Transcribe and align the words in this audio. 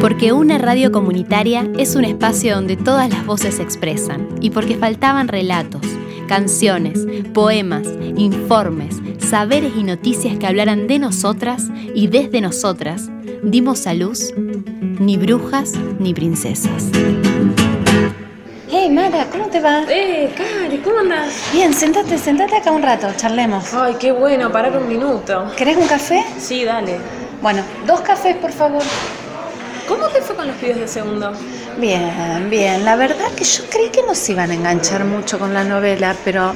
Porque 0.00 0.32
una 0.32 0.58
radio 0.58 0.90
comunitaria 0.92 1.68
es 1.78 1.94
un 1.94 2.04
espacio 2.04 2.54
donde 2.54 2.76
todas 2.76 3.08
las 3.08 3.24
voces 3.24 3.56
se 3.56 3.62
expresan 3.62 4.28
y 4.40 4.50
porque 4.50 4.76
faltaban 4.76 5.28
relatos, 5.28 5.82
canciones, 6.28 7.06
poemas, 7.32 7.88
informes, 8.16 9.00
saberes 9.18 9.72
y 9.76 9.84
noticias 9.84 10.38
que 10.38 10.46
hablaran 10.46 10.86
de 10.86 10.98
nosotras 10.98 11.70
y 11.94 12.08
desde 12.08 12.40
nosotras, 12.40 13.10
dimos 13.42 13.86
a 13.86 13.94
luz 13.94 14.32
ni 14.36 15.16
brujas 15.16 15.74
ni 15.98 16.14
princesas. 16.14 16.90
Hey 18.84 18.90
Mara, 18.90 19.28
¿cómo 19.30 19.46
te 19.46 19.60
va? 19.60 19.84
Eh, 19.88 20.34
Cari, 20.36 20.78
¿cómo 20.78 20.98
andas? 20.98 21.32
Bien, 21.52 21.72
sentate, 21.72 22.18
sentate 22.18 22.56
acá 22.56 22.72
un 22.72 22.82
rato, 22.82 23.06
charlemos. 23.16 23.72
Ay, 23.72 23.94
qué 23.94 24.10
bueno, 24.10 24.50
parar 24.50 24.76
un 24.76 24.88
minuto. 24.88 25.52
¿Querés 25.56 25.76
un 25.76 25.86
café? 25.86 26.24
Sí, 26.36 26.64
dale. 26.64 26.98
Bueno, 27.40 27.62
dos 27.86 28.00
cafés, 28.00 28.34
por 28.38 28.50
favor. 28.50 28.82
¿Cómo 29.86 30.08
te 30.08 30.20
fue 30.20 30.34
con 30.34 30.48
los 30.48 30.56
pibes 30.56 30.80
de 30.80 30.88
segundo? 30.88 31.32
Bien, 31.78 32.50
bien. 32.50 32.84
La 32.84 32.96
verdad 32.96 33.30
que 33.36 33.44
yo 33.44 33.62
creí 33.70 33.90
que 33.90 34.02
nos 34.02 34.28
iban 34.28 34.50
a 34.50 34.54
enganchar 34.54 35.04
mucho 35.04 35.38
con 35.38 35.54
la 35.54 35.62
novela, 35.62 36.16
pero 36.24 36.52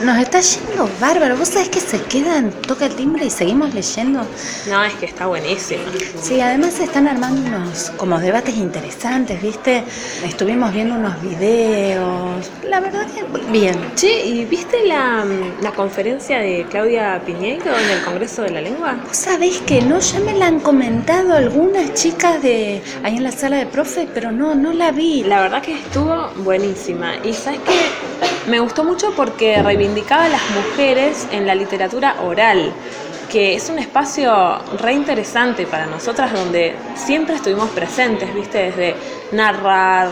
nos 0.00 0.18
está 0.18 0.40
yendo 0.40 0.88
bárbaro. 1.00 1.36
¿Vos 1.36 1.48
sabés 1.48 1.68
que 1.68 1.80
se 1.80 2.00
quedan, 2.02 2.50
toca 2.50 2.86
el 2.86 2.94
timbre 2.94 3.26
y 3.26 3.30
seguimos 3.30 3.74
leyendo? 3.74 4.26
No, 4.68 4.84
es 4.84 4.94
que 4.94 5.06
está 5.06 5.26
buenísimo. 5.26 5.82
Sí, 6.20 6.40
además 6.40 6.74
se 6.74 6.84
están 6.84 7.08
armando 7.08 7.48
unos 7.48 7.90
como 7.96 8.18
debates 8.18 8.56
interesantes, 8.56 9.40
¿viste? 9.42 9.84
Estuvimos 10.24 10.72
viendo 10.72 10.94
unos 10.94 11.20
videos. 11.22 12.50
La 12.68 12.80
verdad 12.80 13.06
que 13.06 13.22
bien. 13.50 13.76
Che, 13.94 14.24
¿y 14.24 14.44
viste 14.44 14.86
la, 14.86 15.24
la 15.60 15.72
conferencia 15.72 16.38
de 16.38 16.66
Claudia 16.70 17.20
Piñeiro 17.24 17.76
en 17.76 17.90
el 17.90 18.02
Congreso 18.02 18.42
de 18.42 18.50
la 18.50 18.60
Lengua? 18.60 18.96
Vos 19.06 19.16
sabés 19.16 19.58
que 19.60 19.82
no, 19.82 20.00
ya 20.00 20.20
me 20.20 20.34
la 20.34 20.46
han 20.46 20.60
comentado 20.60 21.34
algunas 21.34 21.94
chicas 21.94 22.42
de 22.42 22.82
ahí 23.02 23.16
en 23.16 23.24
la 23.24 23.32
sala 23.32 23.58
de 23.58 23.66
profe, 23.66 24.08
pero 24.12 24.32
no, 24.32 24.54
no 24.54 24.72
la 24.72 24.90
vi. 24.90 25.22
La 25.24 25.42
verdad 25.42 25.62
que 25.62 25.74
estuvo 25.74 26.30
buenísima. 26.38 27.14
Y 27.24 27.32
sabes 27.32 27.60
que 27.60 28.01
me 28.46 28.60
gustó 28.60 28.84
mucho 28.84 29.12
porque 29.16 29.62
reivindicaba 29.62 30.24
a 30.24 30.28
las 30.28 30.42
mujeres 30.50 31.26
en 31.32 31.46
la 31.46 31.54
literatura 31.54 32.16
oral, 32.22 32.72
que 33.30 33.54
es 33.54 33.70
un 33.70 33.78
espacio 33.78 34.58
re 34.78 34.92
interesante 34.92 35.66
para 35.66 35.86
nosotras 35.86 36.32
donde 36.32 36.74
siempre 36.94 37.36
estuvimos 37.36 37.70
presentes, 37.70 38.34
¿viste? 38.34 38.58
Desde 38.70 38.94
narrar, 39.32 40.08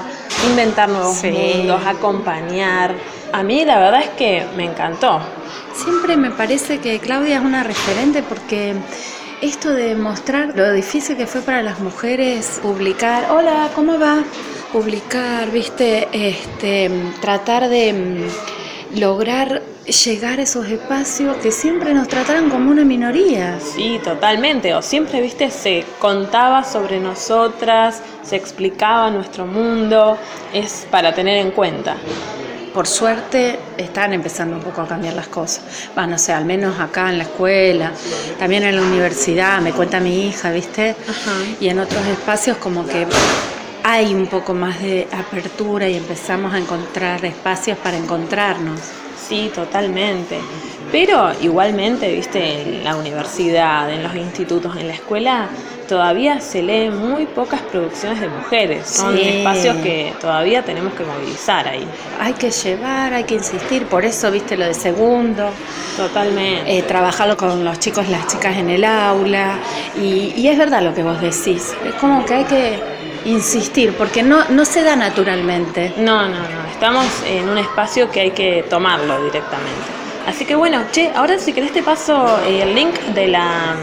inventar 0.48 0.88
nuevos 0.88 1.16
Sí. 1.16 1.30
mundos, 1.30 1.82
acompañar. 1.86 2.94
A 3.32 3.42
mí 3.42 3.64
la 3.64 3.78
verdad 3.78 4.00
es 4.02 4.10
que 4.10 4.46
me 4.56 4.64
encantó. 4.64 5.20
Siempre 5.74 6.16
me 6.16 6.30
parece 6.30 6.78
que 6.78 6.98
Claudia 6.98 7.36
es 7.36 7.42
una 7.42 7.62
referente 7.62 8.22
porque 8.22 8.74
esto 9.40 9.70
de 9.70 9.94
mostrar 9.94 10.52
lo 10.54 10.72
difícil 10.72 11.16
que 11.16 11.26
fue 11.26 11.40
para 11.42 11.62
las 11.62 11.78
mujeres 11.80 12.58
publicar, 12.62 13.30
hola, 13.30 13.68
¿cómo 13.74 13.98
va? 13.98 14.18
Publicar, 14.72 15.50
viste, 15.50 16.08
este, 16.12 16.88
tratar 17.20 17.68
de 17.68 17.92
mm, 17.92 18.98
lograr 19.00 19.62
llegar 19.84 20.38
a 20.38 20.42
esos 20.42 20.68
espacios 20.68 21.36
que 21.38 21.50
siempre 21.50 21.92
nos 21.92 22.06
trataron 22.06 22.48
como 22.48 22.70
una 22.70 22.84
minoría. 22.84 23.58
Sí, 23.58 24.00
totalmente. 24.04 24.72
O 24.74 24.82
siempre, 24.82 25.20
viste, 25.20 25.50
se 25.50 25.84
contaba 25.98 26.62
sobre 26.62 27.00
nosotras, 27.00 28.00
se 28.22 28.36
explicaba 28.36 29.10
nuestro 29.10 29.44
mundo. 29.44 30.16
Es 30.52 30.86
para 30.88 31.12
tener 31.12 31.38
en 31.38 31.50
cuenta. 31.50 31.96
Por 32.72 32.86
suerte 32.86 33.58
están 33.76 34.12
empezando 34.12 34.54
un 34.54 34.62
poco 34.62 34.82
a 34.82 34.86
cambiar 34.86 35.14
las 35.14 35.26
cosas. 35.26 35.88
Bueno, 35.96 36.12
no 36.12 36.18
sé, 36.18 36.32
al 36.32 36.44
menos 36.44 36.78
acá 36.78 37.10
en 37.10 37.18
la 37.18 37.24
escuela, 37.24 37.90
también 38.38 38.62
en 38.62 38.76
la 38.76 38.82
universidad, 38.82 39.60
me 39.60 39.72
cuenta 39.72 39.98
mi 39.98 40.28
hija, 40.28 40.52
¿viste? 40.52 40.94
Y 41.58 41.68
en 41.68 41.80
otros 41.80 42.06
espacios 42.06 42.58
como 42.58 42.86
que 42.86 43.08
hay 43.84 44.14
un 44.14 44.26
poco 44.26 44.54
más 44.54 44.80
de 44.80 45.06
apertura 45.12 45.88
y 45.88 45.96
empezamos 45.96 46.52
a 46.54 46.58
encontrar 46.58 47.24
espacios 47.24 47.78
para 47.78 47.96
encontrarnos. 47.96 48.80
Sí, 49.28 49.50
totalmente. 49.54 50.38
Pero 50.90 51.30
igualmente, 51.40 52.10
viste, 52.12 52.62
en 52.62 52.82
la 52.84 52.96
universidad, 52.96 53.88
en 53.92 54.02
los 54.02 54.14
institutos, 54.16 54.76
en 54.76 54.88
la 54.88 54.94
escuela, 54.94 55.48
todavía 55.88 56.40
se 56.40 56.62
leen 56.62 56.96
muy 56.96 57.26
pocas 57.26 57.60
producciones 57.60 58.20
de 58.20 58.28
mujeres. 58.28 58.88
Son 58.88 59.14
Sí. 59.16 59.22
espacios 59.22 59.76
que 59.76 60.12
todavía 60.20 60.64
tenemos 60.64 60.92
que 60.94 61.04
movilizar 61.04 61.68
ahí. 61.68 61.86
Hay 62.20 62.32
que 62.32 62.50
llevar, 62.50 63.14
hay 63.14 63.22
que 63.24 63.34
insistir, 63.34 63.86
por 63.86 64.04
eso, 64.04 64.32
viste, 64.32 64.56
lo 64.56 64.64
de 64.66 64.74
segundo. 64.74 65.50
Totalmente. 65.96 66.78
eh, 66.78 66.82
trabajarlo 66.82 67.36
con 67.36 67.64
los 67.64 67.78
chicos 67.78 68.08
las 68.08 68.26
chicas 68.26 68.56
en 68.56 68.70
el 68.70 68.84
aula. 68.84 69.58
Y, 70.00 70.32
y 70.36 70.48
es 70.48 70.58
verdad 70.58 70.82
lo 70.82 70.92
que 70.94 71.02
vos 71.04 71.20
decís. 71.20 71.72
Es 71.86 71.94
como 72.00 72.24
que 72.24 72.34
hay 72.34 72.44
que 72.44 72.78
insistir, 73.24 73.94
porque 73.96 74.22
no, 74.22 74.48
no 74.48 74.64
se 74.64 74.82
da 74.82 74.96
naturalmente. 74.96 75.92
No, 75.96 76.28
no, 76.28 76.38
no. 76.38 76.66
Estamos 76.72 77.06
en 77.26 77.48
un 77.48 77.58
espacio 77.58 78.10
que 78.10 78.20
hay 78.20 78.30
que 78.30 78.64
tomarlo 78.68 79.22
directamente. 79.24 80.00
Así 80.26 80.44
que 80.44 80.54
bueno, 80.54 80.84
che, 80.92 81.10
ahora 81.14 81.38
si 81.38 81.52
querés 81.52 81.72
te 81.72 81.82
paso 81.82 82.40
eh, 82.46 82.62
el 82.62 82.74
link 82.74 82.94
de 83.14 83.28
la, 83.28 83.76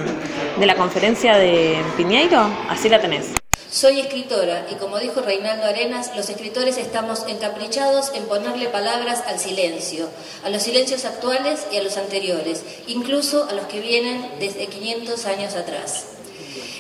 de 0.60 0.66
la 0.66 0.76
conferencia 0.76 1.38
de 1.38 1.78
Piñeiro, 1.96 2.48
así 2.70 2.90
la 2.90 3.02
tenés. 3.02 3.34
Soy 3.70 4.00
escritora 4.00 4.66
y 4.72 4.76
como 4.76 4.98
dijo 4.98 5.22
Reinaldo 5.22 5.66
Arenas, 5.66 6.16
los 6.16 6.30
escritores 6.30 6.78
estamos 6.78 7.26
encaprichados 7.28 8.12
en 8.16 8.24
ponerle 8.26 8.70
palabras 8.70 9.24
al 9.28 9.40
silencio, 9.40 10.10
a 10.46 10.50
los 10.50 10.64
silencios 10.64 11.04
actuales 11.06 11.68
y 11.72 11.78
a 11.78 11.84
los 11.84 11.98
anteriores, 11.98 12.64
incluso 12.88 13.48
a 13.50 13.54
los 13.54 13.66
que 13.66 13.82
vienen 13.82 14.26
desde 14.40 14.68
500 14.68 15.26
años 15.26 15.56
atrás. 15.56 16.17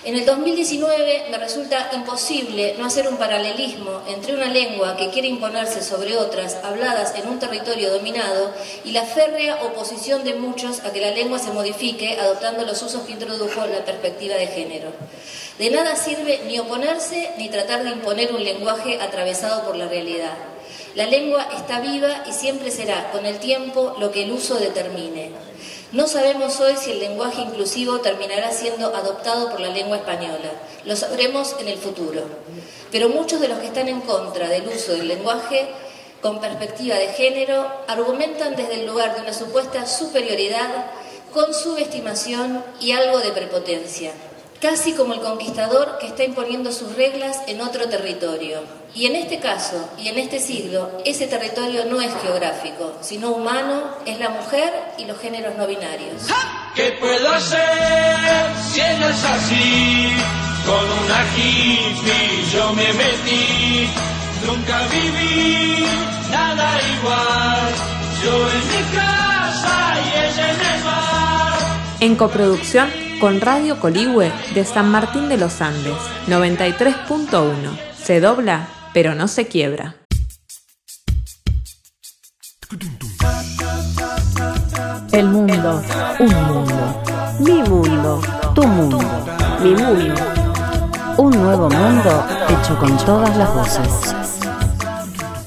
En 0.08 0.16
el 0.16 0.26
2019 0.26 1.26
me 1.32 1.38
resulta 1.38 1.90
imposible 1.94 2.76
no 2.80 2.86
hacer 2.86 3.10
un 3.10 3.18
paralelismo 3.18 4.04
entre 4.08 4.36
una 4.36 4.46
lengua 4.46 4.96
que 4.96 5.10
quiere 5.10 5.28
imponerse 5.28 5.84
sobre 5.84 6.16
otras, 6.16 6.56
habladas 6.64 7.14
en 7.16 7.28
un 7.28 7.40
territorio 7.40 7.92
dominado, 7.92 8.54
y 8.86 8.92
la 8.92 9.04
férrea 9.04 9.64
oposición 9.64 10.24
de 10.24 10.36
muchos 10.36 10.80
a 10.86 10.94
que 10.94 11.02
la 11.02 11.12
lengua 11.12 11.40
se 11.40 11.52
modifique 11.52 12.18
adoptando 12.22 12.66
los 12.66 12.82
usos 12.82 13.02
que 13.02 13.12
introdujo 13.12 13.68
la 13.68 13.84
perspectiva 13.84 14.36
de 14.36 14.48
género. 14.48 14.94
De 15.60 15.70
nada 15.72 15.98
sirve 15.98 16.40
ni 16.48 16.58
oponerse 16.58 17.32
ni 17.38 17.50
tratar 17.50 17.84
de 17.84 17.90
imponer 17.90 18.32
un 18.32 18.46
lenguaje 18.46 19.02
atravesado 19.02 19.66
por 19.66 19.76
la 19.76 19.90
realidad. 19.90 20.38
La 20.96 21.06
lengua 21.06 21.50
está 21.54 21.82
viva 21.82 22.24
y 22.26 22.32
siempre 22.32 22.72
será, 22.72 23.12
con 23.12 23.26
el 23.26 23.40
tiempo, 23.40 23.98
lo 24.00 24.10
que 24.10 24.24
el 24.24 24.32
uso 24.32 24.56
determine. 24.56 25.32
No 25.94 26.06
sabemos 26.06 26.60
hoy 26.60 26.76
si 26.76 26.92
el 26.92 27.00
lenguaje 27.00 27.42
inclusivo 27.42 28.00
terminará 28.02 28.52
siendo 28.52 28.94
adoptado 28.94 29.50
por 29.50 29.62
la 29.62 29.70
lengua 29.70 29.96
española. 29.96 30.52
Lo 30.84 30.98
sabremos 30.98 31.56
en 31.62 31.70
el 31.70 31.78
futuro. 31.78 32.24
Pero 32.92 33.08
muchos 33.08 33.40
de 33.40 33.48
los 33.48 33.60
que 33.60 33.68
están 33.68 33.88
en 33.88 34.02
contra 34.02 34.50
del 34.50 34.68
uso 34.68 34.92
del 34.92 35.08
lenguaje 35.08 35.70
con 36.22 36.42
perspectiva 36.42 36.98
de 36.98 37.08
género 37.14 37.66
argumentan 37.88 38.58
desde 38.58 38.82
el 38.82 38.86
lugar 38.86 39.16
de 39.16 39.22
una 39.22 39.34
supuesta 39.34 39.88
superioridad 39.88 40.88
con 41.34 41.54
subestimación 41.54 42.66
y 42.82 42.92
algo 42.92 43.20
de 43.20 43.32
prepotencia. 43.32 44.12
Casi 44.62 44.94
como 44.94 45.14
el 45.14 45.20
conquistador 45.20 46.00
que 46.00 46.08
está 46.08 46.24
imponiendo 46.24 46.72
sus 46.72 46.96
reglas 46.96 47.38
en 47.46 47.62
otro 47.62 47.88
territorio. 47.90 48.62
Y 48.96 49.06
en 49.06 49.16
este 49.16 49.40
caso, 49.40 49.88
y 50.00 50.08
en 50.08 50.18
este 50.18 50.40
siglo, 50.40 50.90
ese 51.06 51.28
territorio 51.28 51.86
no 51.86 52.02
es 52.02 52.12
geográfico, 52.24 52.98
sino 53.02 53.30
humano, 53.30 53.84
es 54.08 54.18
la 54.20 54.30
mujer 54.30 54.74
y 54.98 55.06
los 55.06 55.20
géneros 55.20 55.56
no 55.58 55.68
binarios. 55.68 56.24
¿Qué 56.74 56.98
puedo 57.00 57.32
hacer 57.34 57.60
si 58.74 58.80
no 59.00 59.10
es 59.10 59.24
así? 59.24 60.10
Con 60.66 60.84
una 60.84 61.26
hippie 61.36 62.52
yo 62.52 62.74
me 62.74 62.94
metí, 62.94 63.88
nunca 64.44 64.88
viví 64.88 65.86
nada 66.32 66.80
igual. 66.98 67.74
Yo 68.24 68.52
en 68.52 68.68
mi 68.70 68.98
casa 68.98 69.98
y 70.04 70.18
ella 70.18 70.50
en 70.50 70.78
el 70.78 70.84
mar. 70.84 71.60
En 72.00 72.16
coproducción 72.16 73.07
con 73.20 73.42
Radio 73.42 73.80
Coligüe 73.80 74.32
de 74.54 74.64
San 74.64 74.92
Martín 74.92 75.30
de 75.30 75.38
los 75.38 75.62
Andes, 75.62 75.96
93.1. 76.28 77.54
Se 77.98 78.20
dobla, 78.20 78.68
pero 78.94 79.16
no 79.16 79.28
se 79.28 79.48
quiebra. 79.48 79.96
El 85.12 85.26
mundo, 85.28 85.82
un 86.20 86.34
mundo. 86.34 87.04
Mi 87.40 87.64
mundo, 87.64 88.22
tu 88.54 88.68
mundo, 88.68 89.00
mi 89.62 89.72
mundo. 89.72 90.16
Un 91.18 91.32
nuevo 91.32 91.70
mundo 91.70 92.26
hecho 92.50 92.78
con 92.78 92.98
todas 92.98 93.36
las 93.38 93.54
voces. 93.54 94.16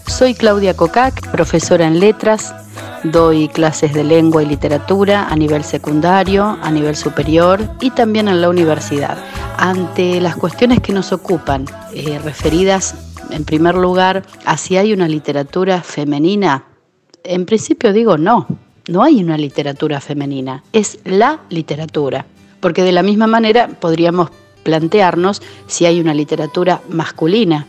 Soy 0.06 0.34
Claudia 0.34 0.74
Cocac, 0.74 1.30
profesora 1.30 1.86
en 1.86 2.00
letras. 2.00 2.54
Doy 3.02 3.48
clases 3.48 3.94
de 3.94 4.04
lengua 4.04 4.42
y 4.42 4.46
literatura 4.46 5.28
a 5.28 5.34
nivel 5.34 5.64
secundario, 5.64 6.58
a 6.60 6.70
nivel 6.70 6.96
superior 6.96 7.60
y 7.80 7.90
también 7.90 8.28
en 8.28 8.42
la 8.42 8.50
universidad. 8.50 9.16
Ante 9.56 10.20
las 10.20 10.36
cuestiones 10.36 10.80
que 10.80 10.92
nos 10.92 11.10
ocupan, 11.10 11.64
eh, 11.94 12.18
referidas 12.22 12.94
en 13.30 13.44
primer 13.44 13.74
lugar 13.74 14.24
a 14.44 14.58
si 14.58 14.76
hay 14.76 14.92
una 14.92 15.08
literatura 15.08 15.80
femenina, 15.80 16.64
en 17.24 17.46
principio 17.46 17.94
digo 17.94 18.18
no, 18.18 18.46
no 18.88 19.02
hay 19.02 19.22
una 19.22 19.38
literatura 19.38 20.00
femenina, 20.00 20.62
es 20.72 20.98
la 21.04 21.40
literatura. 21.48 22.26
Porque 22.60 22.82
de 22.82 22.92
la 22.92 23.02
misma 23.02 23.26
manera 23.26 23.68
podríamos 23.68 24.28
plantearnos 24.62 25.40
si 25.66 25.86
hay 25.86 26.00
una 26.00 26.12
literatura 26.12 26.82
masculina 26.90 27.66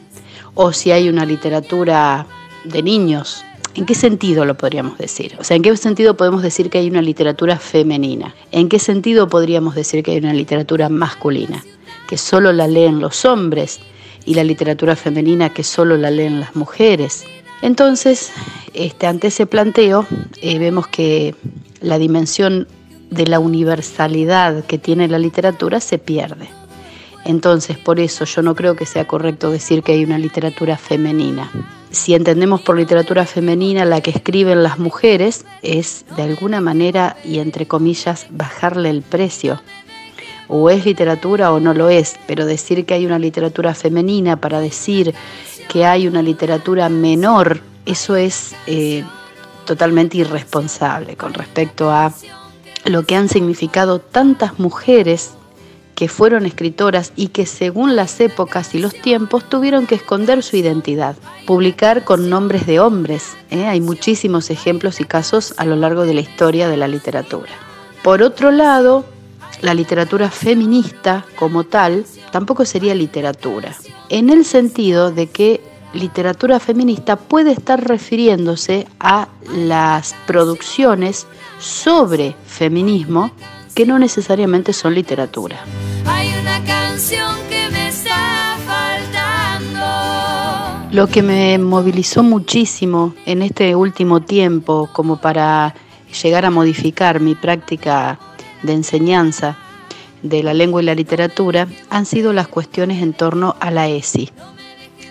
o 0.55 0.73
si 0.73 0.91
hay 0.91 1.07
una 1.07 1.25
literatura 1.25 2.25
de 2.65 2.83
niños. 2.83 3.45
¿En 3.73 3.85
qué 3.85 3.95
sentido 3.95 4.43
lo 4.45 4.55
podríamos 4.57 4.97
decir? 4.97 5.35
O 5.39 5.43
sea, 5.43 5.55
¿en 5.55 5.63
qué 5.63 5.75
sentido 5.77 6.17
podemos 6.17 6.43
decir 6.43 6.69
que 6.69 6.79
hay 6.79 6.89
una 6.89 7.01
literatura 7.01 7.57
femenina? 7.57 8.35
¿En 8.51 8.67
qué 8.67 8.79
sentido 8.79 9.29
podríamos 9.29 9.75
decir 9.75 10.03
que 10.03 10.11
hay 10.11 10.17
una 10.17 10.33
literatura 10.33 10.89
masculina? 10.89 11.63
Que 12.07 12.17
solo 12.17 12.51
la 12.51 12.67
leen 12.67 12.99
los 12.99 13.23
hombres 13.23 13.79
y 14.25 14.33
la 14.33 14.43
literatura 14.43 14.95
femenina 14.95 15.53
que 15.53 15.63
solo 15.63 15.95
la 15.95 16.11
leen 16.11 16.41
las 16.41 16.55
mujeres. 16.55 17.23
Entonces, 17.61 18.31
este, 18.73 19.07
ante 19.07 19.27
ese 19.27 19.45
planteo, 19.45 20.05
eh, 20.41 20.59
vemos 20.59 20.87
que 20.87 21.33
la 21.79 21.97
dimensión 21.97 22.67
de 23.09 23.27
la 23.27 23.39
universalidad 23.39 24.65
que 24.65 24.77
tiene 24.77 25.07
la 25.07 25.19
literatura 25.19 25.79
se 25.79 25.97
pierde. 25.97 26.49
Entonces, 27.25 27.77
por 27.77 27.99
eso 27.99 28.25
yo 28.25 28.41
no 28.41 28.55
creo 28.55 28.75
que 28.75 28.85
sea 28.85 29.05
correcto 29.07 29.51
decir 29.51 29.83
que 29.83 29.93
hay 29.93 30.03
una 30.03 30.17
literatura 30.17 30.77
femenina. 30.77 31.51
Si 31.91 32.15
entendemos 32.15 32.61
por 32.61 32.77
literatura 32.77 33.25
femenina 33.25 33.85
la 33.85 34.01
que 34.01 34.11
escriben 34.11 34.63
las 34.63 34.79
mujeres, 34.79 35.45
es 35.61 36.05
de 36.15 36.23
alguna 36.23 36.61
manera 36.61 37.17
y 37.23 37.39
entre 37.39 37.67
comillas 37.67 38.27
bajarle 38.29 38.89
el 38.89 39.01
precio. 39.01 39.61
O 40.47 40.69
es 40.69 40.85
literatura 40.85 41.51
o 41.51 41.59
no 41.59 41.73
lo 41.73 41.89
es, 41.89 42.15
pero 42.27 42.45
decir 42.45 42.85
que 42.85 42.93
hay 42.93 43.05
una 43.05 43.19
literatura 43.19 43.73
femenina 43.73 44.37
para 44.37 44.59
decir 44.59 45.13
que 45.69 45.85
hay 45.85 46.07
una 46.07 46.21
literatura 46.21 46.89
menor, 46.89 47.61
eso 47.85 48.15
es 48.15 48.53
eh, 48.67 49.03
totalmente 49.65 50.17
irresponsable 50.17 51.15
con 51.15 51.33
respecto 51.33 51.91
a 51.91 52.13
lo 52.85 53.03
que 53.03 53.15
han 53.15 53.29
significado 53.29 53.99
tantas 53.99 54.59
mujeres 54.59 55.31
que 56.01 56.07
fueron 56.07 56.47
escritoras 56.47 57.13
y 57.15 57.27
que 57.27 57.45
según 57.45 57.95
las 57.95 58.19
épocas 58.21 58.73
y 58.73 58.79
los 58.79 58.91
tiempos 58.91 59.47
tuvieron 59.47 59.85
que 59.85 59.93
esconder 59.93 60.41
su 60.41 60.57
identidad, 60.57 61.15
publicar 61.45 62.03
con 62.03 62.27
nombres 62.27 62.65
de 62.65 62.79
hombres. 62.79 63.37
¿eh? 63.51 63.67
Hay 63.67 63.81
muchísimos 63.81 64.49
ejemplos 64.49 64.99
y 64.99 65.03
casos 65.03 65.53
a 65.57 65.65
lo 65.65 65.75
largo 65.75 66.03
de 66.05 66.15
la 66.15 66.21
historia 66.21 66.67
de 66.69 66.75
la 66.75 66.87
literatura. 66.87 67.51
Por 68.03 68.23
otro 68.23 68.49
lado, 68.49 69.05
la 69.61 69.75
literatura 69.75 70.31
feminista 70.31 71.23
como 71.35 71.65
tal 71.65 72.03
tampoco 72.31 72.65
sería 72.65 72.95
literatura, 72.95 73.75
en 74.09 74.31
el 74.31 74.43
sentido 74.43 75.11
de 75.11 75.27
que 75.27 75.61
literatura 75.93 76.59
feminista 76.59 77.15
puede 77.15 77.51
estar 77.51 77.79
refiriéndose 77.79 78.87
a 78.99 79.27
las 79.53 80.15
producciones 80.25 81.27
sobre 81.59 82.35
feminismo 82.47 83.29
que 83.75 83.85
no 83.85 83.99
necesariamente 83.99 84.73
son 84.73 84.95
literatura. 84.95 85.63
Hay 86.05 86.33
una 86.41 86.63
canción 86.63 87.35
que 87.49 87.69
me 87.71 87.89
está 87.89 88.57
faltando. 88.65 89.81
Lo 90.91 91.07
que 91.07 91.21
me 91.21 91.57
movilizó 91.57 92.23
muchísimo 92.23 93.13
en 93.25 93.41
este 93.41 93.75
último 93.75 94.21
tiempo 94.21 94.89
como 94.91 95.17
para 95.17 95.73
llegar 96.21 96.45
a 96.45 96.51
modificar 96.51 97.19
mi 97.19 97.35
práctica 97.35 98.19
de 98.63 98.73
enseñanza 98.73 99.57
de 100.21 100.43
la 100.43 100.53
lengua 100.53 100.81
y 100.81 100.85
la 100.85 100.95
literatura 100.95 101.67
han 101.89 102.05
sido 102.05 102.33
las 102.33 102.47
cuestiones 102.47 103.01
en 103.01 103.13
torno 103.13 103.55
a 103.59 103.71
la 103.71 103.87
ESI, 103.87 104.29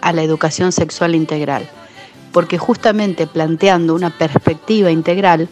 a 0.03 0.13
la 0.13 0.23
educación 0.23 0.73
sexual 0.73 1.15
integral, 1.15 1.69
porque 2.33 2.59
justamente 2.59 3.27
planteando 3.27 3.95
una 3.95 4.11
perspectiva 4.11 4.91
integral 4.91 5.49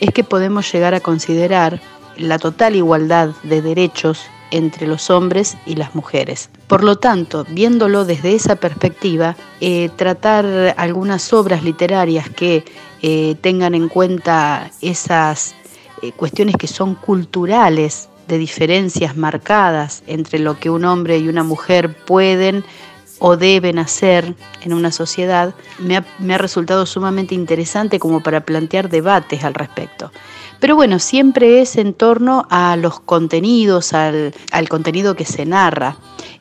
es 0.00 0.10
que 0.10 0.24
podemos 0.24 0.70
llegar 0.70 0.94
a 0.94 1.00
considerar 1.00 1.80
la 2.18 2.38
total 2.38 2.76
igualdad 2.76 3.30
de 3.42 3.62
derechos 3.62 4.26
entre 4.50 4.86
los 4.86 5.10
hombres 5.10 5.56
y 5.66 5.76
las 5.76 5.94
mujeres. 5.94 6.50
Por 6.66 6.84
lo 6.84 6.96
tanto, 6.96 7.44
viéndolo 7.48 8.04
desde 8.04 8.34
esa 8.34 8.56
perspectiva, 8.56 9.36
eh, 9.60 9.90
tratar 9.96 10.74
algunas 10.76 11.32
obras 11.32 11.62
literarias 11.62 12.28
que 12.30 12.64
eh, 13.02 13.36
tengan 13.40 13.74
en 13.74 13.88
cuenta 13.88 14.70
esas 14.80 15.54
eh, 16.02 16.12
cuestiones 16.12 16.56
que 16.56 16.66
son 16.66 16.94
culturales, 16.94 18.08
de 18.28 18.38
diferencias 18.38 19.16
marcadas 19.16 20.02
entre 20.06 20.38
lo 20.38 20.58
que 20.58 20.70
un 20.70 20.84
hombre 20.84 21.18
y 21.18 21.28
una 21.28 21.44
mujer 21.44 21.94
pueden 21.94 22.64
o 23.18 23.36
deben 23.36 23.78
hacer 23.78 24.34
en 24.62 24.72
una 24.72 24.92
sociedad, 24.92 25.54
me 25.78 26.34
ha 26.34 26.38
resultado 26.38 26.86
sumamente 26.86 27.34
interesante 27.34 27.98
como 27.98 28.22
para 28.22 28.44
plantear 28.44 28.88
debates 28.88 29.44
al 29.44 29.54
respecto. 29.54 30.10
Pero 30.58 30.74
bueno, 30.74 30.98
siempre 30.98 31.60
es 31.60 31.76
en 31.76 31.92
torno 31.92 32.46
a 32.50 32.76
los 32.76 33.00
contenidos, 33.00 33.92
al, 33.92 34.32
contenido 34.68 35.14
que 35.14 35.24
se 35.24 35.44
narra 35.44 35.96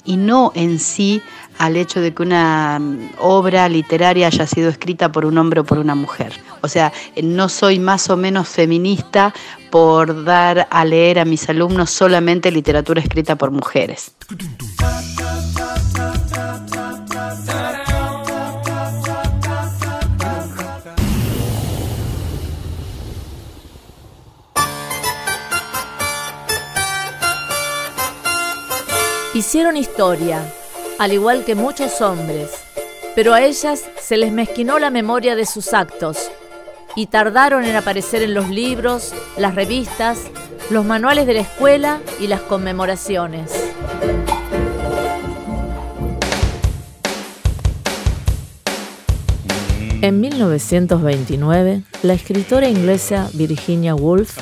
y 0.05 0.17
no 0.17 0.51
en 0.55 0.79
sí 0.79 1.21
al 1.57 1.77
hecho 1.77 2.01
de 2.01 2.13
que 2.13 2.23
una 2.23 2.79
obra 3.19 3.67
literaria 3.69 4.27
haya 4.27 4.45
sido 4.45 4.69
escrita 4.69 5.11
por 5.11 5.25
un 5.25 5.37
hombre 5.37 5.61
o 5.61 5.63
por 5.63 5.79
una 5.79 5.95
mujer. 5.95 6.33
O 6.61 6.67
sea, 6.67 6.91
no 7.21 7.49
soy 7.49 7.79
más 7.79 8.09
o 8.09 8.17
menos 8.17 8.47
feminista 8.47 9.33
por 9.69 10.23
dar 10.23 10.67
a 10.69 10.85
leer 10.85 11.19
a 11.19 11.25
mis 11.25 11.49
alumnos 11.49 11.91
solamente 11.91 12.51
literatura 12.51 13.01
escrita 13.01 13.35
por 13.35 13.51
mujeres. 13.51 14.13
Hicieron 29.35 29.75
historia, 29.75 30.49
al 30.97 31.11
igual 31.11 31.43
que 31.43 31.55
muchos 31.55 31.99
hombres, 31.99 32.51
pero 33.15 33.33
a 33.33 33.41
ellas 33.41 33.83
se 33.99 34.15
les 34.15 34.31
mezquinó 34.31 34.79
la 34.79 34.89
memoria 34.89 35.35
de 35.35 35.45
sus 35.45 35.73
actos 35.73 36.31
y 36.95 37.07
tardaron 37.07 37.65
en 37.65 37.75
aparecer 37.75 38.21
en 38.21 38.33
los 38.33 38.47
libros, 38.47 39.13
las 39.37 39.53
revistas, 39.53 40.19
los 40.69 40.85
manuales 40.85 41.27
de 41.27 41.33
la 41.33 41.41
escuela 41.41 41.99
y 42.17 42.27
las 42.27 42.39
conmemoraciones. 42.39 43.51
En 50.01 50.21
1929, 50.21 51.81
la 52.03 52.13
escritora 52.13 52.69
inglesa 52.69 53.29
Virginia 53.33 53.95
Woolf 53.95 54.37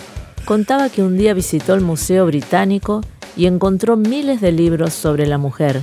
contaba 0.45 0.89
que 0.89 1.01
un 1.01 1.17
día 1.17 1.33
visitó 1.33 1.73
el 1.73 1.81
Museo 1.81 2.27
Británico 2.27 3.01
y 3.35 3.45
encontró 3.47 3.97
miles 3.97 4.41
de 4.41 4.51
libros 4.51 4.93
sobre 4.93 5.25
la 5.25 5.37
mujer, 5.37 5.81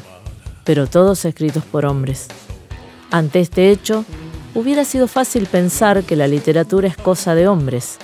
pero 0.65 0.87
todos 0.87 1.25
escritos 1.25 1.65
por 1.65 1.87
hombres. 1.87 2.29
Ante 3.11 3.41
este 3.41 3.71
hecho, 3.71 4.05
hubiera 4.55 4.85
sido 4.85 5.09
fácil 5.09 5.47
pensar 5.47 6.05
que 6.05 6.17
la 6.17 6.29
literatura 6.29 6.89
es 6.89 6.97
cosa 6.97 7.35
de 7.35 7.49
hombres 7.49 7.99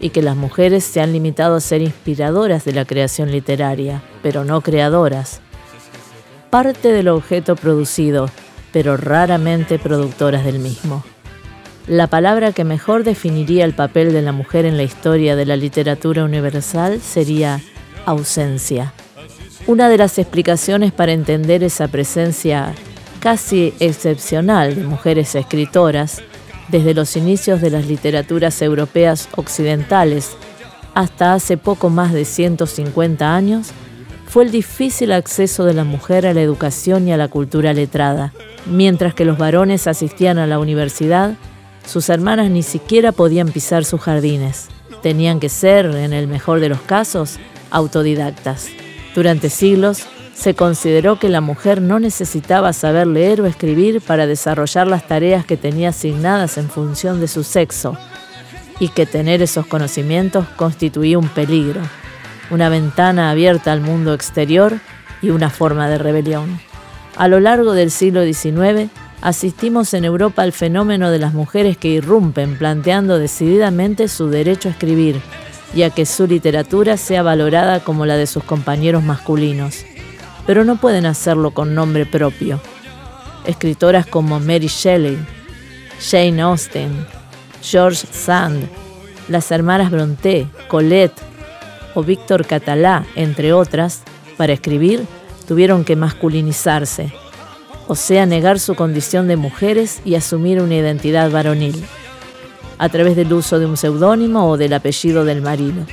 y 0.00 0.10
que 0.10 0.22
las 0.22 0.36
mujeres 0.36 0.82
se 0.82 1.00
han 1.00 1.12
limitado 1.12 1.56
a 1.56 1.60
ser 1.60 1.82
inspiradoras 1.82 2.64
de 2.64 2.72
la 2.72 2.84
creación 2.84 3.30
literaria, 3.30 4.02
pero 4.22 4.44
no 4.44 4.60
creadoras. 4.62 5.40
Parte 6.48 6.90
del 6.92 7.08
objeto 7.08 7.54
producido, 7.54 8.28
pero 8.72 8.96
raramente 8.96 9.78
productoras 9.78 10.44
del 10.44 10.58
mismo. 10.58 11.04
La 11.86 12.06
palabra 12.06 12.52
que 12.52 12.64
mejor 12.64 13.04
definiría 13.04 13.64
el 13.64 13.74
papel 13.74 14.12
de 14.12 14.22
la 14.22 14.32
mujer 14.32 14.64
en 14.64 14.76
la 14.76 14.82
historia 14.82 15.36
de 15.36 15.46
la 15.46 15.56
literatura 15.56 16.24
universal 16.24 17.00
sería 17.00 17.60
ausencia. 18.06 18.92
Una 19.66 19.88
de 19.88 19.98
las 19.98 20.18
explicaciones 20.18 20.92
para 20.92 21.12
entender 21.12 21.62
esa 21.62 21.88
presencia 21.88 22.74
casi 23.20 23.74
excepcional 23.78 24.74
de 24.74 24.84
mujeres 24.84 25.34
escritoras, 25.34 26.22
desde 26.68 26.94
los 26.94 27.16
inicios 27.16 27.60
de 27.60 27.70
las 27.70 27.86
literaturas 27.86 28.62
europeas 28.62 29.28
occidentales 29.36 30.36
hasta 30.94 31.34
hace 31.34 31.56
poco 31.56 31.90
más 31.90 32.12
de 32.12 32.24
150 32.24 33.34
años, 33.34 33.72
fue 34.26 34.44
el 34.44 34.52
difícil 34.52 35.12
acceso 35.12 35.64
de 35.64 35.74
la 35.74 35.84
mujer 35.84 36.26
a 36.26 36.32
la 36.32 36.40
educación 36.40 37.08
y 37.08 37.12
a 37.12 37.16
la 37.16 37.28
cultura 37.28 37.72
letrada. 37.72 38.32
Mientras 38.66 39.14
que 39.14 39.24
los 39.24 39.38
varones 39.38 39.86
asistían 39.88 40.38
a 40.38 40.46
la 40.46 40.60
universidad, 40.60 41.34
sus 41.84 42.08
hermanas 42.08 42.50
ni 42.50 42.62
siquiera 42.62 43.10
podían 43.10 43.48
pisar 43.48 43.84
sus 43.84 44.00
jardines. 44.00 44.68
Tenían 45.02 45.40
que 45.40 45.48
ser, 45.48 45.86
en 45.86 46.12
el 46.12 46.28
mejor 46.28 46.60
de 46.60 46.68
los 46.68 46.80
casos, 46.80 47.38
autodidactas. 47.70 48.68
Durante 49.14 49.50
siglos 49.50 50.06
se 50.34 50.54
consideró 50.54 51.18
que 51.18 51.28
la 51.28 51.40
mujer 51.40 51.82
no 51.82 52.00
necesitaba 52.00 52.72
saber 52.72 53.06
leer 53.06 53.40
o 53.40 53.46
escribir 53.46 54.00
para 54.00 54.26
desarrollar 54.26 54.86
las 54.86 55.06
tareas 55.06 55.44
que 55.44 55.56
tenía 55.56 55.90
asignadas 55.90 56.56
en 56.56 56.70
función 56.70 57.20
de 57.20 57.28
su 57.28 57.42
sexo 57.42 57.98
y 58.78 58.88
que 58.88 59.04
tener 59.04 59.42
esos 59.42 59.66
conocimientos 59.66 60.46
constituía 60.56 61.18
un 61.18 61.28
peligro, 61.28 61.82
una 62.50 62.70
ventana 62.70 63.30
abierta 63.30 63.72
al 63.72 63.82
mundo 63.82 64.14
exterior 64.14 64.80
y 65.20 65.28
una 65.28 65.50
forma 65.50 65.88
de 65.88 65.98
rebelión. 65.98 66.58
A 67.16 67.28
lo 67.28 67.38
largo 67.38 67.74
del 67.74 67.90
siglo 67.90 68.24
XIX, 68.24 68.90
asistimos 69.20 69.92
en 69.92 70.06
Europa 70.06 70.42
al 70.42 70.52
fenómeno 70.52 71.10
de 71.10 71.18
las 71.18 71.34
mujeres 71.34 71.76
que 71.76 71.88
irrumpen 71.88 72.56
planteando 72.56 73.18
decididamente 73.18 74.08
su 74.08 74.30
derecho 74.30 74.68
a 74.68 74.72
escribir, 74.72 75.20
y 75.74 75.82
a 75.82 75.90
que 75.90 76.06
su 76.06 76.26
literatura 76.26 76.96
sea 76.96 77.22
valorada 77.22 77.80
como 77.80 78.06
la 78.06 78.16
de 78.16 78.26
sus 78.26 78.44
compañeros 78.44 79.02
masculinos, 79.02 79.84
pero 80.46 80.64
no 80.64 80.76
pueden 80.76 81.06
hacerlo 81.06 81.52
con 81.52 81.74
nombre 81.74 82.06
propio. 82.06 82.60
Escritoras 83.46 84.06
como 84.06 84.40
Mary 84.40 84.66
Shelley, 84.66 85.18
Jane 86.00 86.42
Austen, 86.42 87.06
George 87.62 88.06
Sand, 88.10 88.68
las 89.28 89.50
hermanas 89.50 89.90
Brontë, 89.90 90.48
Colette 90.68 91.20
o 91.94 92.02
Víctor 92.02 92.46
Catalá, 92.46 93.04
entre 93.14 93.52
otras, 93.52 94.02
para 94.36 94.52
escribir 94.52 95.04
tuvieron 95.46 95.84
que 95.84 95.96
masculinizarse, 95.96 97.12
o 97.86 97.96
sea, 97.96 98.24
negar 98.24 98.60
su 98.60 98.74
condición 98.74 99.26
de 99.26 99.36
mujeres 99.36 100.00
y 100.04 100.14
asumir 100.14 100.60
una 100.60 100.76
identidad 100.76 101.30
varonil 101.30 101.84
a 102.80 102.88
través 102.88 103.14
del 103.14 103.30
uso 103.30 103.58
de 103.58 103.66
un 103.66 103.76
seudónimo 103.76 104.48
o 104.48 104.56
del 104.56 104.72
apellido 104.72 105.26
del 105.26 105.42
marido. 105.42 105.84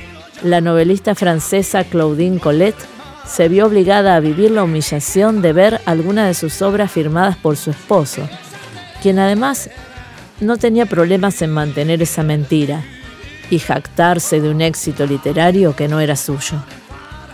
La 0.42 0.62
novelista 0.62 1.14
francesa 1.14 1.84
Claudine 1.84 2.40
Colette 2.40 2.82
se 3.26 3.48
vio 3.48 3.66
obligada 3.66 4.16
a 4.16 4.20
vivir 4.20 4.50
la 4.50 4.64
humillación 4.64 5.42
de 5.42 5.52
ver 5.52 5.82
algunas 5.84 6.28
de 6.28 6.32
sus 6.32 6.62
obras 6.62 6.90
firmadas 6.90 7.36
por 7.36 7.58
su 7.58 7.70
esposo, 7.72 8.26
quien 9.02 9.18
además 9.18 9.68
no 10.40 10.56
tenía 10.56 10.86
problemas 10.86 11.42
en 11.42 11.50
mantener 11.50 12.00
esa 12.00 12.22
mentira 12.22 12.82
y 13.50 13.58
jactarse 13.58 14.40
de 14.40 14.48
un 14.48 14.62
éxito 14.62 15.04
literario 15.04 15.76
que 15.76 15.88
no 15.88 16.00
era 16.00 16.16
suyo. 16.16 16.56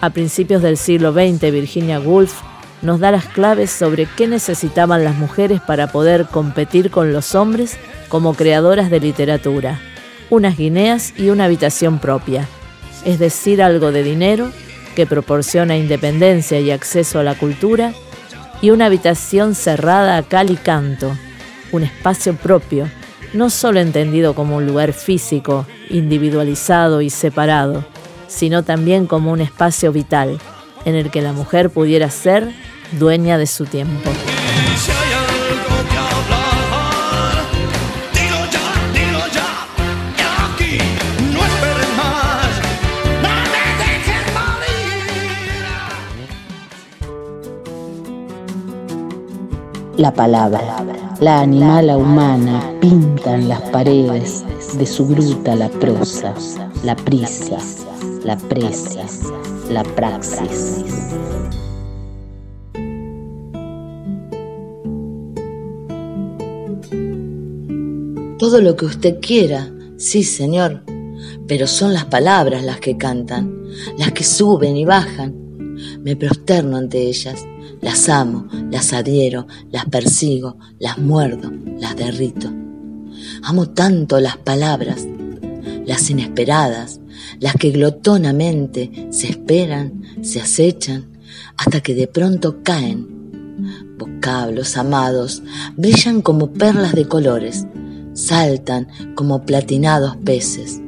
A 0.01 0.11
principios 0.11 0.63
del 0.63 0.79
siglo 0.79 1.13
XX, 1.13 1.53
Virginia 1.53 2.01
Woolf 2.01 2.43
nos 2.85 3.01
da 3.01 3.11
las 3.11 3.25
claves 3.25 3.71
sobre 3.71 4.07
qué 4.07 4.29
necesitaban 4.29 5.05
las 5.05 5.17
mujeres 5.17 5.61
para 5.63 5.89
poder 5.89 6.27
competir 6.27 6.91
con 6.91 7.13
los 7.13 7.35
hombres 7.35 7.79
como 8.09 8.35
creadoras 8.35 8.91
de 8.91 9.01
literatura, 9.01 9.81
unas 10.29 10.59
guineas 10.59 11.15
y 11.17 11.31
una 11.31 11.47
habitación 11.47 11.99
propia, 11.99 12.47
es 13.07 13.19
decir, 13.19 13.63
algo 13.63 13.91
de 13.91 14.03
dinero 14.03 14.51
que 14.95 15.07
proporciona 15.07 15.79
independencia 15.79 16.61
y 16.61 16.71
acceso 16.71 17.19
a 17.19 17.25
la 17.25 17.35
cultura, 17.35 17.95
y 18.61 18.71
una 18.71 18.87
habitación 18.87 19.55
cerrada 19.55 20.17
a 20.17 20.23
cal 20.23 20.51
y 20.51 20.57
canto, 20.57 21.17
un 21.73 21.83
espacio 21.83 22.37
propio, 22.37 22.89
no 23.33 23.51
solo 23.51 23.81
entendido 23.81 24.35
como 24.35 24.57
un 24.57 24.67
lugar 24.67 24.93
físico, 24.93 25.67
individualizado 25.91 27.01
y 27.01 27.11
separado, 27.11 27.85
sino 28.29 28.63
también 28.63 29.07
como 29.07 29.33
un 29.33 29.41
espacio 29.41 29.91
vital 29.91 30.39
en 30.85 30.95
el 30.95 31.11
que 31.11 31.23
la 31.23 31.33
mujer 31.33 31.71
pudiera 31.71 32.11
ser 32.11 32.53
dueña 32.99 33.39
de 33.39 33.47
su 33.47 33.65
tiempo. 33.67 34.11
La 49.97 50.13
palabra, 50.13 50.85
la 51.21 51.41
animala 51.41 51.97
humana 51.97 52.61
pinta 52.81 53.35
en 53.35 53.49
las 53.49 53.61
paredes 53.71 54.45
de 54.77 54.87
su 54.87 55.07
gruta 55.07 55.55
la 55.55 55.69
prosa, 55.69 56.35
la 56.83 56.97
prisa, 56.97 57.59
la 58.25 58.37
presa, 58.37 59.07
la 59.71 59.85
praxis. 59.85 60.94
Todo 68.39 68.61
lo 68.61 68.77
que 68.77 68.87
usted 68.87 69.21
quiera, 69.21 69.73
sí, 69.97 70.23
señor, 70.23 70.83
pero 71.47 71.67
son 71.67 71.93
las 71.93 72.07
palabras 72.07 72.65
las 72.65 72.81
que 72.81 72.97
cantan, 72.97 73.65
las 73.99 74.13
que 74.13 74.25
suben 74.25 74.77
y 74.77 74.85
bajan. 74.85 75.35
Me 76.03 76.17
prosterno 76.17 76.77
ante 76.77 77.03
ellas 77.03 77.45
las 77.85 78.09
amo, 78.09 78.49
las 78.71 78.95
adhiero, 78.95 79.47
las 79.71 79.85
persigo, 79.85 80.57
las 80.79 80.97
muerdo, 80.97 81.53
las 81.79 81.95
derrito. 81.95 82.51
Amo 83.43 83.69
tanto 83.69 84.21
las 84.21 84.39
palabras, 84.39 85.07
las 85.85 86.09
inesperadas, 86.09 87.01
las 87.41 87.55
que 87.57 87.73
glotonamente 87.73 89.09
se 89.11 89.29
esperan, 89.29 90.03
se 90.23 90.41
acechan, 90.41 91.13
hasta 91.59 91.83
que 91.83 91.95
de 91.95 92.07
pronto 92.07 92.63
caen. 92.63 93.14
Vocablos 94.05 94.77
amados 94.77 95.43
brillan 95.79 96.21
como 96.21 96.53
perlas 96.53 96.93
de 96.93 97.09
colores, 97.09 97.67
saltan 98.13 98.87
como 99.15 99.47
platinados 99.47 100.15
peces. 100.19 100.83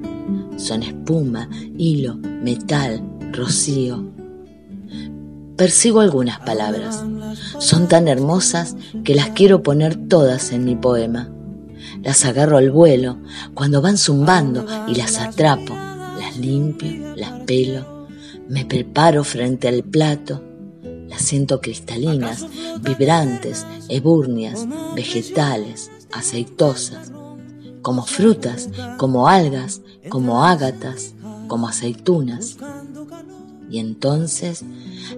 Son 0.58 0.82
espuma, 0.82 1.48
hilo, 1.78 2.16
metal, 2.16 3.02
rocío, 3.32 4.04
persigo 5.56 6.00
algunas 6.00 6.40
palabras. 6.40 7.02
Son 7.58 7.88
tan 7.88 8.06
hermosas 8.06 8.76
que 9.02 9.14
las 9.14 9.30
quiero 9.30 9.62
poner 9.62 9.96
todas 9.96 10.52
en 10.52 10.66
mi 10.66 10.76
poema. 10.76 11.30
Las 12.02 12.26
agarro 12.26 12.58
al 12.58 12.70
vuelo 12.70 13.16
cuando 13.54 13.80
van 13.80 13.96
zumbando 13.96 14.66
y 14.88 14.94
las 14.94 15.18
atrapo, 15.18 15.74
las 16.18 16.36
limpio, 16.36 17.16
las 17.16 17.30
pelo, 17.46 18.08
me 18.46 18.66
preparo 18.66 19.24
frente 19.24 19.68
al 19.68 19.84
plato, 19.84 20.42
las 21.08 21.22
siento 21.22 21.60
cristalinas, 21.60 22.46
vibrantes, 22.80 23.66
eburnias, 23.88 24.66
vegetales, 24.94 25.90
aceitosas, 26.12 27.12
como 27.82 28.04
frutas, 28.04 28.68
como 28.98 29.28
algas, 29.28 29.82
como 30.08 30.44
ágatas, 30.44 31.14
como 31.48 31.68
aceitunas. 31.68 32.56
Y 33.70 33.78
entonces 33.78 34.64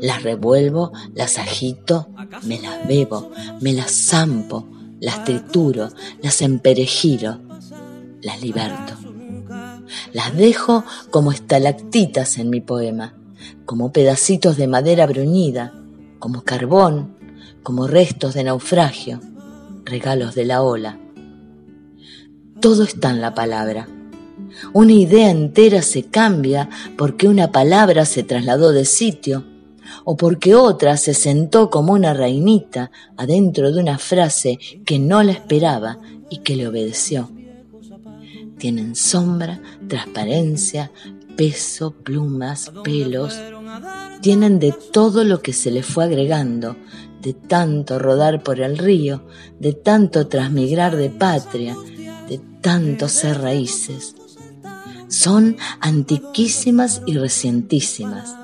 las 0.00 0.23
revuelvo, 0.23 0.92
las 1.14 1.38
agito, 1.38 2.09
me 2.42 2.61
las 2.61 2.87
bebo, 2.87 3.30
me 3.61 3.73
las 3.73 3.90
zampo, 3.90 4.66
las 5.00 5.25
trituro, 5.25 5.90
las 6.23 6.42
emperejiro, 6.42 7.38
las 8.23 8.42
liberto. 8.42 8.95
Las 10.12 10.37
dejo 10.37 10.85
como 11.11 11.33
estalactitas 11.33 12.38
en 12.38 12.50
mi 12.50 12.61
poema, 12.61 13.14
como 13.64 13.92
pedacitos 13.92 14.57
de 14.57 14.66
madera 14.66 15.07
bruñida, 15.07 15.73
como 16.18 16.42
carbón, 16.42 17.16
como 17.62 17.87
restos 17.87 18.34
de 18.34 18.44
naufragio, 18.44 19.20
regalos 19.84 20.34
de 20.34 20.44
la 20.44 20.62
ola. 20.62 20.98
Todo 22.60 22.82
está 22.82 23.10
en 23.10 23.20
la 23.20 23.34
palabra. 23.34 23.88
Una 24.72 24.92
idea 24.92 25.30
entera 25.30 25.82
se 25.82 26.04
cambia 26.04 26.68
porque 26.96 27.28
una 27.28 27.52
palabra 27.52 28.04
se 28.04 28.22
trasladó 28.22 28.72
de 28.72 28.84
sitio 28.84 29.44
o 30.04 30.16
porque 30.16 30.54
otra 30.54 30.96
se 30.96 31.14
sentó 31.14 31.70
como 31.70 31.92
una 31.92 32.14
reinita 32.14 32.90
adentro 33.16 33.72
de 33.72 33.80
una 33.80 33.98
frase 33.98 34.58
que 34.84 34.98
no 34.98 35.22
la 35.22 35.32
esperaba 35.32 35.98
y 36.30 36.38
que 36.38 36.56
le 36.56 36.68
obedeció. 36.68 37.30
Tienen 38.58 38.96
sombra, 38.96 39.60
transparencia, 39.88 40.90
peso, 41.37 41.92
plumas, 41.92 42.72
pelos. 42.82 43.38
Tienen 44.20 44.58
de 44.58 44.75
todo 44.92 45.25
lo 45.25 45.42
que 45.42 45.52
se 45.52 45.70
le 45.70 45.82
fue 45.82 46.04
agregando, 46.04 46.76
de 47.22 47.34
tanto 47.34 47.98
rodar 47.98 48.42
por 48.42 48.60
el 48.60 48.78
río, 48.78 49.26
de 49.58 49.72
tanto 49.72 50.26
transmigrar 50.28 50.96
de 50.96 51.10
patria, 51.10 51.76
de 52.28 52.40
tanto 52.60 53.08
ser 53.08 53.40
raíces. 53.40 54.14
Son 55.08 55.56
antiquísimas 55.80 57.02
y 57.06 57.16
recientísimas 57.16 58.34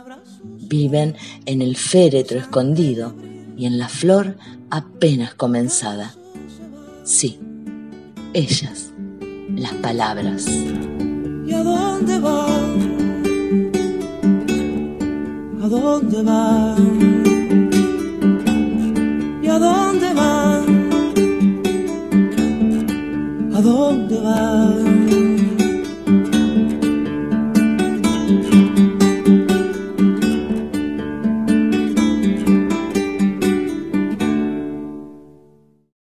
viven 0.68 1.16
en 1.46 1.62
el 1.62 1.76
féretro 1.76 2.38
escondido 2.38 3.14
y 3.56 3.66
en 3.66 3.78
la 3.78 3.88
flor 3.88 4.36
apenas 4.70 5.34
comenzada. 5.34 6.14
Sí, 7.04 7.38
ellas, 8.32 8.92
las 9.54 9.74
palabras. 9.74 10.46
¿Y 10.48 11.52
a 11.52 11.62
dónde 11.62 12.18
van? 12.18 12.93
dónde 15.84 16.22
va? 16.22 16.74
¿Y 19.42 19.48
a 19.48 19.58
dónde 19.58 20.14
va? 20.14 20.56
¿A 23.56 23.60
dónde 23.60 24.20
va? 24.20 24.83